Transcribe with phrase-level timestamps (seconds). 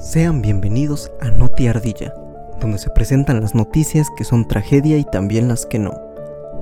[0.00, 2.14] Sean bienvenidos a Noti Ardilla,
[2.58, 5.92] donde se presentan las noticias que son tragedia y también las que no.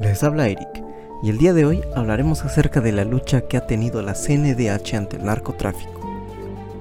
[0.00, 0.82] Les habla Eric,
[1.22, 4.94] y el día de hoy hablaremos acerca de la lucha que ha tenido la CNDH
[4.96, 6.00] ante el narcotráfico.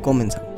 [0.01, 0.49] Comenzamos.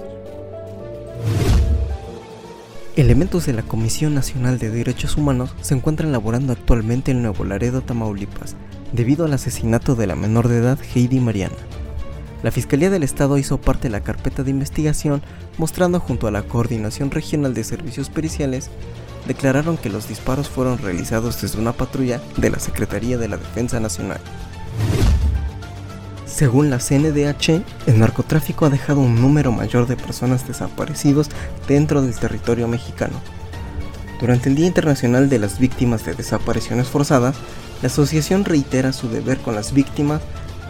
[2.96, 7.82] Elementos de la Comisión Nacional de Derechos Humanos se encuentran laborando actualmente en Nuevo Laredo,
[7.82, 8.56] Tamaulipas,
[8.94, 11.58] debido al asesinato de la menor de edad Heidi Mariana.
[12.44, 15.22] La Fiscalía del Estado hizo parte de la carpeta de investigación,
[15.58, 18.72] mostrando junto a la Coordinación Regional de Servicios Periciales,
[19.28, 23.80] declararon que los disparos fueron realizados desde una patrulla de la Secretaría de la Defensa
[23.80, 24.20] Nacional.
[26.26, 31.30] Según la CNDH, el narcotráfico ha dejado un número mayor de personas desaparecidos
[31.68, 33.22] dentro del territorio mexicano.
[34.20, 37.36] Durante el Día Internacional de las Víctimas de Desapariciones Forzadas,
[37.84, 40.22] la asociación reitera su deber con las víctimas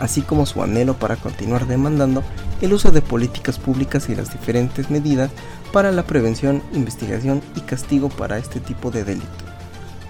[0.02, 2.24] así como su anhelo para continuar demandando
[2.60, 5.30] el uso de políticas públicas y las diferentes medidas
[5.72, 9.28] para la prevención, investigación y castigo para este tipo de delito,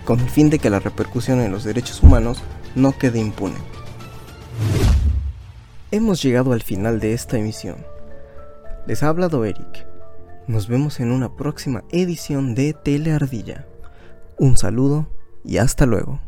[0.06, 2.42] con el fin de que la repercusión en los derechos humanos
[2.74, 3.58] no quede impune.
[5.92, 7.86] Hemos llegado al final de esta emisión.
[8.88, 9.86] Les ha hablado Eric.
[10.48, 13.68] Nos vemos en una próxima edición de Teleardilla.
[14.38, 15.08] Un saludo
[15.44, 16.22] y hasta luego.